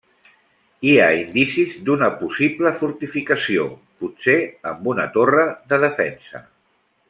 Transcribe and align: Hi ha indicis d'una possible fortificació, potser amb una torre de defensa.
Hi 0.91 0.93
ha 1.01 1.09
indicis 1.17 1.75
d'una 1.89 2.09
possible 2.23 2.73
fortificació, 2.79 3.69
potser 4.05 4.39
amb 4.73 4.91
una 4.95 5.07
torre 5.19 5.45
de 5.75 5.81
defensa. 5.89 6.47